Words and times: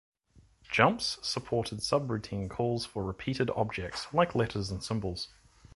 Jumps 0.71 1.19
supported 1.21 1.77
subroutine 1.81 2.49
calls 2.49 2.87
for 2.87 3.03
repeated 3.03 3.51
objects 3.51 4.07
like 4.11 4.33
letters 4.33 4.71
and 4.71 4.83
symbols. 4.83 5.27